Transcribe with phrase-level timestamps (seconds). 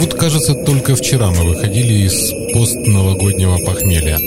[0.00, 4.18] Вот, кажется, только вчера мы выходили из постновогоднего похмелья.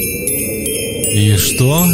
[1.13, 1.85] И что?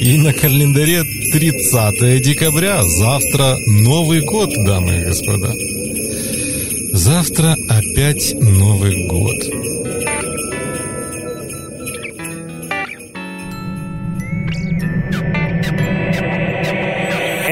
[0.00, 2.82] И на календаре 30 декабря.
[2.82, 5.54] Завтра Новый год, дамы и господа.
[6.92, 9.36] Завтра опять Новый год.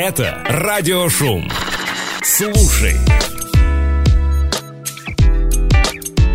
[0.09, 1.51] Это Радиошум.
[2.23, 2.95] Слушай.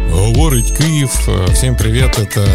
[0.09, 1.09] Говорить Киев.
[1.53, 2.45] Всем привет, это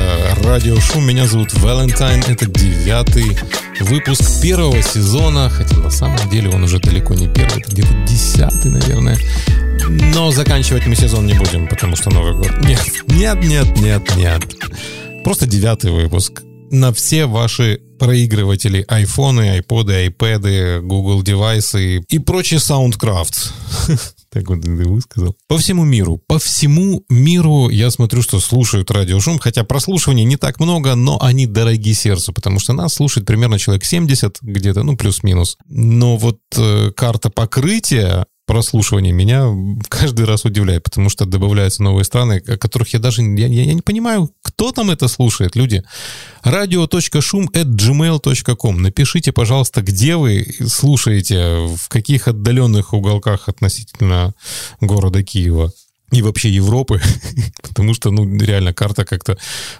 [0.44, 1.06] Радио Шум.
[1.06, 2.22] Меня зовут Валентайн.
[2.28, 3.34] Это девятый
[3.80, 5.48] выпуск первого сезона.
[5.48, 7.62] Хотя на самом деле он уже далеко не первый.
[7.62, 9.16] Это где-то десятый, наверное.
[10.12, 12.52] Но заканчивать мы сезон не будем, потому что Новый год.
[12.60, 14.42] Нет, нет, нет, нет, нет.
[15.24, 16.42] Просто девятый выпуск.
[16.70, 23.52] На все ваши проигрыватели айфоны, айподы, айпэды, Google девайсы и прочий Soundcraft.
[24.36, 25.34] Так вот ты высказал.
[25.48, 26.20] По всему миру.
[26.26, 31.46] По всему миру я смотрю, что слушают радиошум, хотя прослушиваний не так много, но они
[31.46, 35.56] дороги сердцу, потому что нас слушает примерно человек 70 где-то, ну, плюс-минус.
[35.68, 39.46] Но вот э, карта покрытия прослушивания меня
[39.88, 43.74] каждый раз удивляет, потому что добавляются новые страны, о которых я даже я, я, я
[43.74, 45.82] не понимаю, кто там это слушает, люди.
[46.44, 54.34] radio.шум.gmail.com Напишите, пожалуйста, где вы слушаете, в каких отдаленных уголках относительно
[54.80, 55.72] города Киева
[56.12, 57.00] и вообще Европы,
[57.62, 59.36] потому что, ну, реально карта как-то,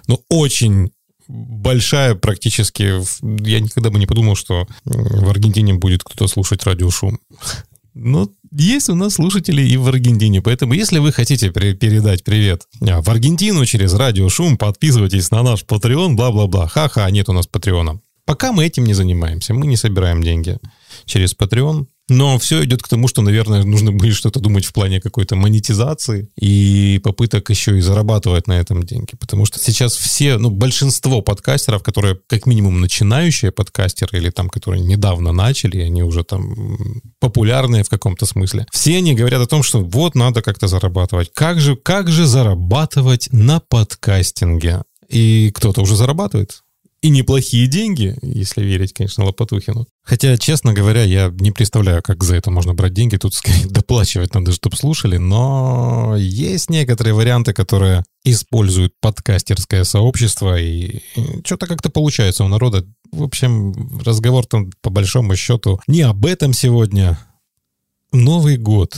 [0.07, 0.91] ну, очень
[1.27, 3.01] большая практически.
[3.43, 7.19] Я никогда бы не подумал, что в Аргентине будет кто-то слушать радиошум.
[7.93, 12.63] Ну, есть у нас слушатели и в Аргентине, поэтому если вы хотите при- передать привет
[12.81, 16.67] а, в Аргентину через радио Шум, подписывайтесь на наш Patreon, бла-бла-бла.
[16.67, 17.99] Ха-ха, нет у нас Патреона.
[18.25, 20.57] Пока мы этим не занимаемся, мы не собираем деньги
[21.05, 21.87] через Patreon.
[22.09, 26.29] Но все идет к тому, что, наверное, нужно будет что-то думать в плане какой-то монетизации
[26.39, 29.15] и попыток еще и зарабатывать на этом деньги.
[29.19, 34.83] Потому что сейчас все, ну, большинство подкастеров, которые как минимум начинающие подкастеры или там, которые
[34.83, 39.81] недавно начали, они уже там популярные в каком-то смысле, все они говорят о том, что
[39.81, 41.31] вот надо как-то зарабатывать.
[41.33, 44.83] Как же, как же зарабатывать на подкастинге?
[45.09, 46.63] И кто-то уже зарабатывает
[47.07, 49.87] и неплохие деньги, если верить, конечно, Лопатухину.
[50.03, 53.15] Хотя, честно говоря, я не представляю, как за это можно брать деньги.
[53.15, 55.15] Тут, скорее, доплачивать надо, чтобы слушали.
[55.15, 60.99] Но есть некоторые варианты, которые используют подкастерское сообщество, и
[61.45, 62.85] что-то как-то получается у народа.
[63.13, 67.17] В общем, разговор там, по большому счету, не об этом сегодня.
[68.11, 68.97] Новый год.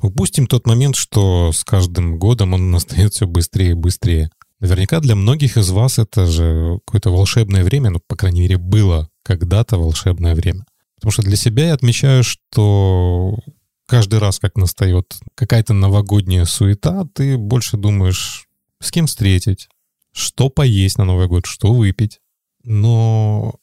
[0.00, 4.30] Упустим тот момент, что с каждым годом он настает все быстрее и быстрее.
[4.60, 9.10] Наверняка для многих из вас это же какое-то волшебное время, ну, по крайней мере, было
[9.22, 10.64] когда-то волшебное время.
[10.94, 13.38] Потому что для себя я отмечаю, что
[13.86, 18.46] каждый раз, как настает какая-то новогодняя суета, ты больше думаешь,
[18.80, 19.68] с кем встретить,
[20.12, 22.20] что поесть на Новый год, что выпить.
[22.64, 23.56] Но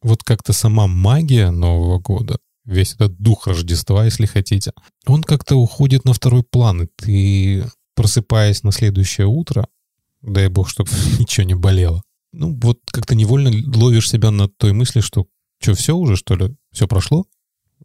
[0.00, 4.72] вот как-то сама магия Нового года, весь этот дух Рождества, если хотите,
[5.06, 7.64] он как-то уходит на второй план, и ты,
[7.96, 9.66] просыпаясь на следующее утро,
[10.26, 12.02] дай бог, чтобы ничего не болело.
[12.32, 15.26] Ну, вот как-то невольно ловишь себя на той мысли, что
[15.60, 16.54] что, все уже, что ли?
[16.72, 17.24] Все прошло?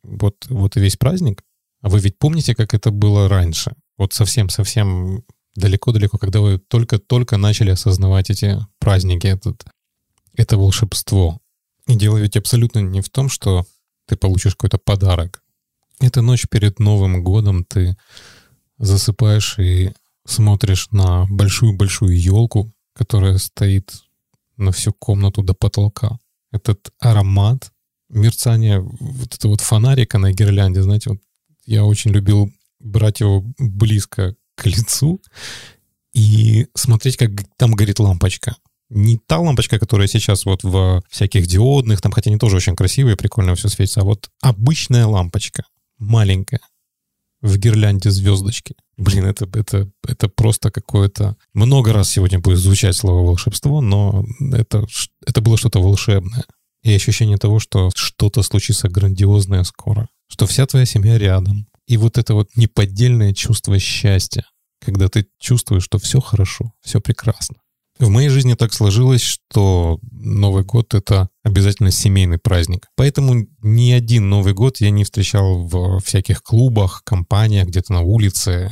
[0.03, 1.43] Вот, вот и весь праздник?
[1.81, 3.73] А вы ведь помните, как это было раньше?
[3.97, 5.23] Вот совсем-совсем
[5.55, 9.63] далеко-далеко, когда вы только-только начали осознавать эти праздники, этот,
[10.35, 11.39] это волшебство.
[11.87, 13.65] И дело ведь абсолютно не в том, что
[14.07, 15.43] ты получишь какой-то подарок.
[15.99, 17.97] Эту ночь перед Новым годом ты
[18.77, 19.93] засыпаешь и
[20.25, 23.93] смотришь на большую-большую елку, которая стоит
[24.57, 26.19] на всю комнату до потолка.
[26.51, 27.71] Этот аромат,
[28.09, 31.19] мерцание вот этого вот фонарика на гирлянде, знаете, вот
[31.65, 35.21] я очень любил брать его близко к лицу
[36.13, 38.55] и смотреть, как там горит лампочка.
[38.89, 43.15] Не та лампочка, которая сейчас вот в всяких диодных, там, хотя они тоже очень красивые,
[43.15, 45.63] прикольно все светится, а вот обычная лампочка,
[45.97, 46.59] маленькая,
[47.41, 48.75] в гирлянде звездочки.
[48.97, 51.35] Блин, это, это, это просто какое-то...
[51.53, 54.85] Много раз сегодня будет звучать слово волшебство, но это,
[55.25, 56.45] это было что-то волшебное.
[56.83, 60.07] И ощущение того, что что-то случится грандиозное скоро.
[60.27, 61.67] Что вся твоя семья рядом.
[61.87, 64.45] И вот это вот неподдельное чувство счастья,
[64.83, 67.57] когда ты чувствуешь, что все хорошо, все прекрасно.
[68.01, 72.87] В моей жизни так сложилось, что Новый год— это обязательно семейный праздник.
[72.95, 78.71] Поэтому ни один Новый год я не встречал в всяких клубах, компаниях, где-то на улице.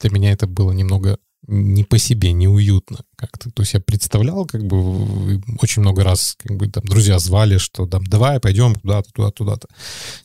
[0.00, 1.18] Для меня это было немного
[1.50, 3.50] не по себе, неуютно как-то.
[3.50, 7.86] То есть я представлял, как бы очень много раз, как бы там друзья звали, что
[7.86, 9.68] там давай пойдем куда-то, туда, туда-то.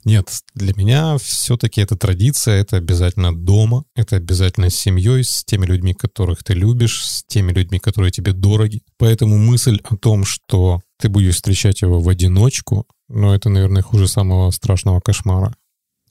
[0.03, 5.65] Нет, для меня все-таки это традиция, это обязательно дома, это обязательно с семьей, с теми
[5.65, 8.83] людьми, которых ты любишь, с теми людьми, которые тебе дороги.
[8.97, 14.07] Поэтому мысль о том, что ты будешь встречать его в одиночку, ну, это, наверное, хуже
[14.07, 15.55] самого страшного кошмара.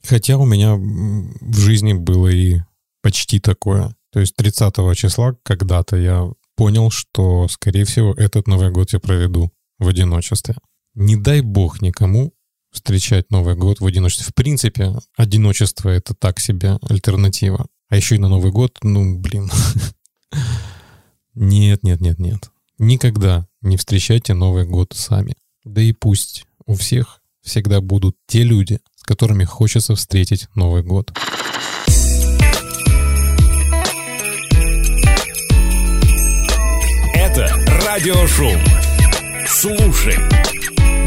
[0.03, 2.59] Хотя у меня в жизни было и
[3.01, 3.95] почти такое.
[4.15, 9.51] То есть 30 числа когда-то я понял, что, скорее всего, этот Новый год я проведу
[9.77, 10.55] в одиночестве.
[10.93, 12.33] Не дай бог никому
[12.71, 14.27] встречать Новый год в одиночестве.
[14.29, 17.67] В принципе, одиночество— это так себе альтернатива.
[17.89, 19.51] А еще и на Новый год, ну, блин.
[21.33, 22.49] Нет, нет, нет, нет.
[22.77, 25.35] Никогда не встречайте Новый год сами.
[25.65, 31.11] Да и пусть у всех всегда будут те люди, с которыми хочется встретить Новый год.
[37.95, 38.59] Радиошум.
[39.47, 40.15] Слушай.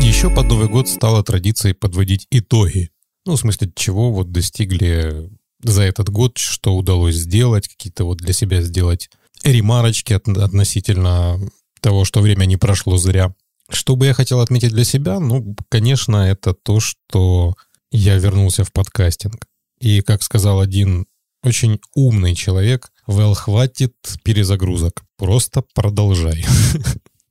[0.00, 2.88] Еще под Новый год стала традицией подводить итоги.
[3.26, 5.30] Ну, в смысле, чего вот достигли
[5.62, 9.10] за этот год, что удалось сделать, какие-то вот для себя сделать
[9.44, 11.38] ремарочки относительно
[11.82, 13.34] того, что время не прошло зря.
[13.68, 15.20] Что бы я хотел отметить для себя?
[15.20, 17.54] Ну, конечно, это то, что
[17.90, 19.44] я вернулся в подкастинг.
[19.78, 21.04] И, как сказал один
[21.42, 25.02] очень умный человек, Вэл, хватит перезагрузок.
[25.16, 26.44] Просто продолжай.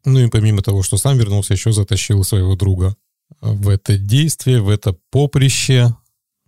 [0.06, 2.96] Ну и помимо того, что сам вернулся, еще затащил своего друга
[3.42, 5.94] в это действие, в это поприще.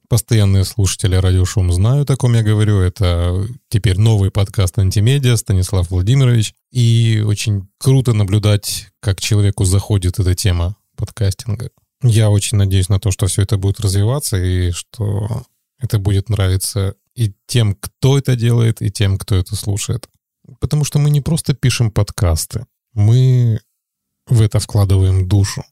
[0.07, 2.79] Постоянные слушатели радиошум знают, о ком я говорю.
[2.79, 6.53] Это теперь новый подкаст «Антимедиа» Станислав Владимирович.
[6.71, 11.69] И очень круто наблюдать, как человеку заходит эта тема подкастинга.
[12.01, 15.43] Я очень надеюсь на то, что все это будет развиваться и что
[15.79, 20.07] это будет нравиться и тем, кто это делает, и тем, кто это слушает.
[20.59, 23.59] Потому что мы не просто пишем подкасты, мы
[24.27, 25.63] в это вкладываем душу.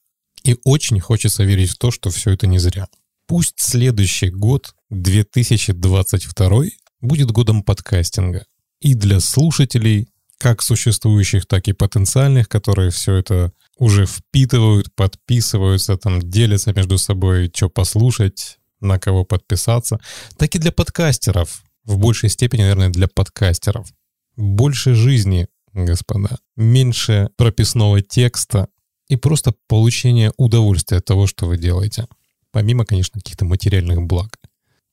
[0.43, 2.87] И очень хочется верить в то, что все это не зря.
[3.27, 6.63] Пусть следующий год, 2022,
[7.01, 8.45] будет годом подкастинга.
[8.81, 16.21] И для слушателей, как существующих, так и потенциальных, которые все это уже впитывают, подписываются, там
[16.21, 19.99] делятся между собой, что послушать, на кого подписаться,
[20.37, 21.63] так и для подкастеров.
[21.83, 23.87] В большей степени, наверное, для подкастеров.
[24.35, 26.37] Больше жизни, господа.
[26.55, 28.67] Меньше прописного текста
[29.07, 32.07] и просто получение удовольствия от того, что вы делаете.
[32.51, 34.37] Помимо, конечно, каких-то материальных благ.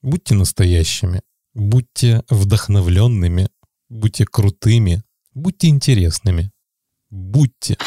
[0.01, 1.21] Будьте настоящими,
[1.53, 3.49] будьте вдохновленными,
[3.89, 5.03] будьте крутыми,
[5.33, 6.51] будьте интересными.
[7.09, 7.77] Будьте.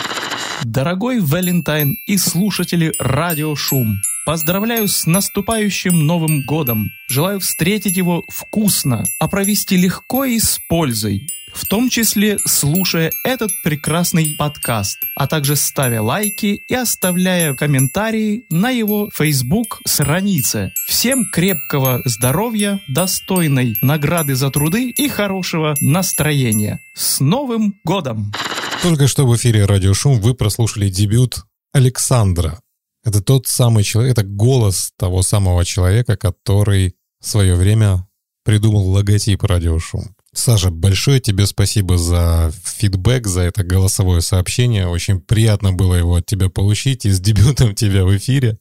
[0.65, 3.95] Дорогой Валентайн и слушатели Радио Шум,
[4.29, 6.91] поздравляю с наступающим Новым Годом.
[7.09, 11.27] Желаю встретить его вкусно, а провести легко и с пользой.
[11.55, 18.69] В том числе слушая этот прекрасный подкаст, а также ставя лайки и оставляя комментарии на
[18.69, 20.73] его Facebook странице.
[20.87, 26.81] Всем крепкого здоровья, достойной награды за труды и хорошего настроения.
[26.95, 28.35] С Новым Годом!
[28.83, 32.61] Только что в эфире «Радио Шум» вы прослушали дебют Александра.
[33.05, 38.07] Это тот самый человек, это голос того самого человека, который в свое время
[38.45, 40.15] придумал логотип «Радио Шум».
[40.33, 44.87] Саша, большое тебе спасибо за фидбэк, за это голосовое сообщение.
[44.87, 48.59] Очень приятно было его от тебя получить и с дебютом тебя в эфире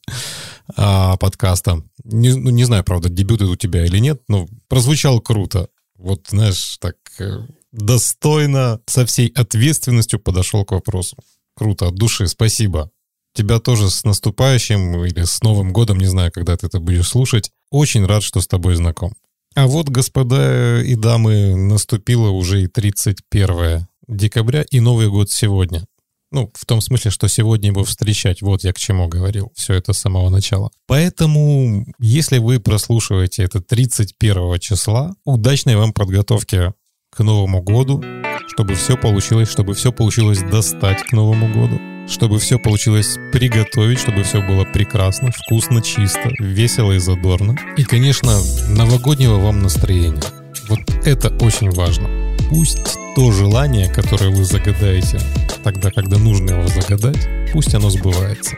[0.76, 1.82] а, подкаста.
[2.04, 5.68] Не, ну, не знаю, правда, дебют у тебя или нет, но прозвучал круто.
[5.96, 11.16] Вот, знаешь, так э, достойно, со всей ответственностью подошел к вопросу.
[11.54, 12.90] Круто, от души, спасибо.
[13.38, 17.52] Тебя тоже с наступающим или с Новым годом, не знаю, когда ты это будешь слушать.
[17.70, 19.12] Очень рад, что с тобой знаком.
[19.54, 25.84] А вот, господа и дамы, наступило уже и 31 декабря, и Новый год сегодня.
[26.32, 28.42] Ну, в том смысле, что сегодня его встречать.
[28.42, 29.52] Вот я к чему говорил.
[29.54, 30.72] Все это с самого начала.
[30.88, 36.72] Поэтому, если вы прослушиваете это 31 числа, удачной вам подготовки
[37.12, 38.02] к Новому году,
[38.48, 44.22] чтобы все получилось, чтобы все получилось достать к Новому году, чтобы все получилось приготовить, чтобы
[44.22, 47.56] все было прекрасно, вкусно, чисто, весело и задорно.
[47.76, 48.38] И, конечно,
[48.70, 50.22] новогоднего вам настроения.
[50.68, 52.08] Вот это очень важно.
[52.48, 55.20] Пусть то желание, которое вы загадаете
[55.62, 58.56] тогда, когда нужно его загадать, пусть оно сбывается.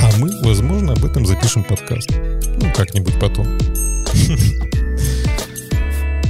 [0.00, 2.10] А мы, возможно, об этом запишем подкаст.
[2.10, 3.46] Ну, как-нибудь потом.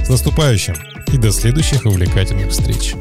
[0.05, 0.75] С наступающим!
[1.15, 2.93] и до следующих увлекательных встреч.